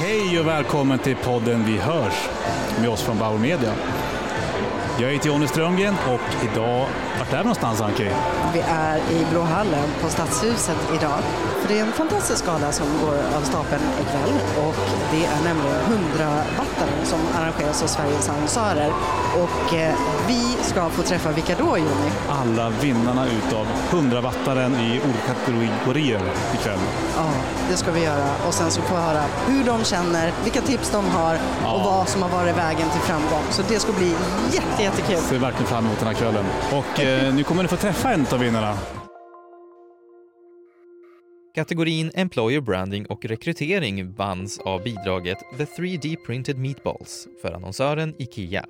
[0.00, 2.28] Hej och välkommen till podden Vi hörs
[2.80, 3.72] med oss från Bauer Media.
[5.00, 6.86] Jag heter Jonny Strömgren och idag,
[7.18, 8.10] vart är vi någonstans Anki?
[8.52, 11.18] Vi är i Blåhallen på Stadshuset idag.
[11.60, 14.34] För det är en fantastisk gala som går av stapeln ikväll
[14.66, 14.74] och
[15.12, 18.92] det är nämligen 100 wattaren som arrangeras av Sveriges annonsörer.
[19.42, 19.94] Och eh,
[20.28, 22.10] vi ska få träffa vilka då Jonny?
[22.28, 26.20] Alla vinnarna utav 100 wattaren i olika kategorier
[26.54, 26.78] ikväll.
[27.16, 27.30] Ja,
[27.70, 30.90] det ska vi göra och sen så får vi höra hur de känner, vilka tips
[30.90, 31.82] de har och Ja.
[31.84, 33.42] vad som har varit vägen till framgång.
[33.50, 34.14] Så det ska bli
[34.52, 35.16] jätte, jättekul.
[35.16, 36.44] Ser verkligen fram emot den här kvällen.
[36.72, 38.78] Och eh, nu kommer ni få träffa en av vinnarna.
[41.54, 48.64] Kategorin Employer Branding och rekrytering vanns av bidraget The 3D Printed Meatballs för annonsören IKEA.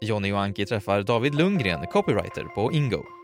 [0.00, 3.15] Jonny och Anki träffar David Lundgren, copywriter på Ingo.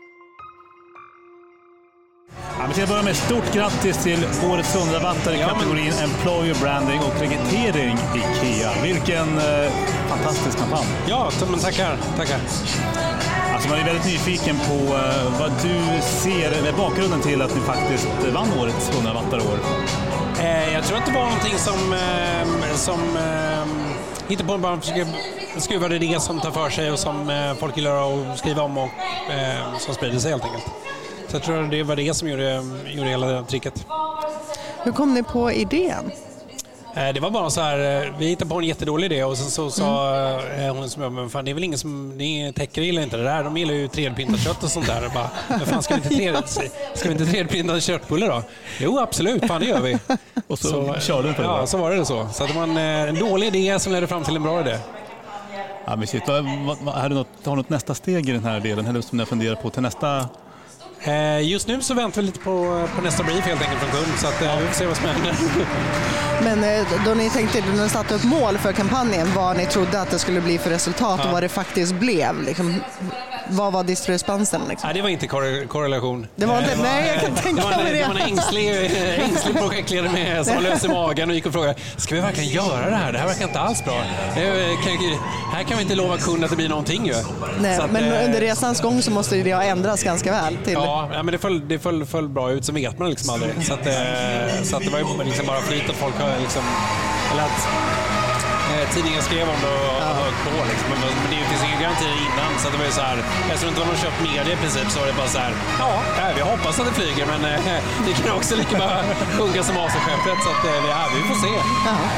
[2.63, 6.99] Ja, vi ska börja med stort grattis till årets 100 wattare i kategorin Employer Branding
[6.99, 8.71] och rekrytering IKEA.
[8.83, 9.71] Vilken eh,
[10.07, 10.85] fantastisk kampanj.
[11.07, 11.97] Ja, men tackar.
[12.17, 12.39] tackar.
[13.53, 17.61] Alltså man är väldigt nyfiken på eh, vad du ser är bakgrunden till att ni
[17.61, 19.57] faktiskt vann årets 100 wattare år.
[20.39, 23.65] Eh, jag tror att det var någonting som, eh, som eh,
[24.27, 25.07] hittade på bara försöker
[25.57, 28.77] skruva det det som tar för sig och som eh, folk gillar att skriva om
[28.77, 28.89] och
[29.31, 30.65] eh, som sprider sig helt enkelt.
[31.33, 33.85] Så jag tror det var det som gjorde, gjorde hela tricket.
[34.83, 36.11] Hur kom ni på idén?
[36.95, 39.51] Eh, Det var bara så här, eh, vi hittade på en jättedålig idé och sen
[39.51, 40.15] så sa
[40.57, 43.17] eh, hon som jag, men fan det är väl ingen som, ni täcker gillar inte
[43.17, 45.05] det där, de gillar ju 3D-printat kött och sånt där.
[45.05, 48.43] Och bara, men fan ska vi inte 3D ska vi inte 3D-printa köttbullar då?
[48.79, 49.97] Jo absolut, fan det gör vi.
[50.47, 51.47] Och så, körde du på det.
[51.47, 52.27] Ja, så var det så.
[52.33, 54.77] Så det var en, en dålig idé som ledde fram till en bra idé.
[55.85, 56.45] Ja, men shit, vad,
[56.81, 58.87] vad, är det något, har du något nästa steg i den här delen?
[58.87, 60.29] Eller som jag funderar på till nästa?
[61.05, 64.13] Eh, Just nu så väntar vi lite på, på nästa brief helt enkelt från kund,
[64.19, 65.35] så att, eh, vi får se vad som händer.
[66.43, 70.01] Men eh, då ni tänkte, då ni satte upp mål för kampanjen, vad ni trodde
[70.01, 72.41] att det skulle bli för resultat och vad det faktiskt blev.
[72.43, 72.75] Liksom,
[73.49, 74.61] vad var diskrepansen?
[74.69, 74.87] Liksom?
[74.87, 76.27] Nej, det var inte korre- korrelation.
[76.35, 77.99] Det var inte- nej, jag kan tänka det var en, mig det.
[77.99, 78.69] Det var en ängslig,
[79.23, 82.49] ängslig projektledare med, som var lös i magen och gick och frågade, ska vi verkligen
[82.49, 83.11] göra det här?
[83.11, 83.93] Det här verkar inte alls bra.
[84.83, 84.97] Kan,
[85.53, 87.15] här kan vi inte lova kunden att det blir någonting ju.
[87.59, 90.57] Nej, att, men under resans gång så måste det ha ändrats ganska väl.
[90.63, 93.33] Till, Ja, ja, men det föll, det föll, föll bra ut, så vet man liksom
[93.33, 93.51] aldrig.
[93.67, 96.63] Så, att, eh, så att det var ju liksom bara flyt att folk har liksom...
[97.31, 97.61] Eller att
[98.73, 100.11] eh, tidningen skrev om det och ja.
[100.21, 100.53] hög på.
[100.71, 100.87] Liksom.
[100.91, 102.51] Men, men det finns ingen garanti innan.
[102.59, 103.17] Så att det var ju så här,
[103.49, 105.53] eftersom det inte var någon köpt media i princip så var det bara så här,
[105.83, 107.59] ja, ja, vi hoppas att det flyger men eh,
[108.05, 108.99] det kan också lika bara
[109.37, 110.39] sjunka som Vasaskeppet.
[110.45, 111.53] Så att, eh, vi, ja, vi får se.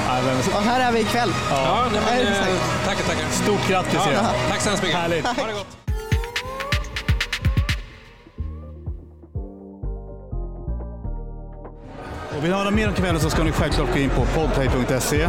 [0.10, 1.32] Ja, men, och här är vi ikväll.
[1.52, 3.26] Ja, nej, men, Ja, eh, tackar, tackar.
[3.44, 5.00] stort grattis Ja, tack så hemskt mycket.
[5.00, 5.26] Härligt.
[5.26, 5.85] Ha det gott.
[12.38, 15.28] Och vill ni höra mer om kvällen så ska ni självklart gå in på podplay.se.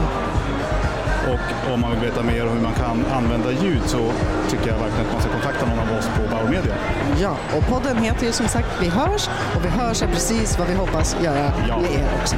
[1.32, 4.12] Och om man vill veta mer om hur man kan använda ljud så
[4.50, 6.74] tycker jag verkligen att man ska kontakta någon av oss på Bauer Media.
[7.20, 10.68] Ja, och podden heter ju som sagt Vi hörs och Vi hörs är precis vad
[10.68, 11.78] vi hoppas göra Ja.
[11.80, 12.36] med er också.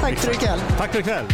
[0.00, 0.60] Tack för ikväll.
[0.78, 1.24] Tack för ikväll!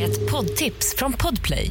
[0.00, 1.70] Ett poddtips från Podplay.